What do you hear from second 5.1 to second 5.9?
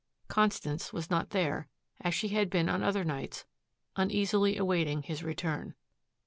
return.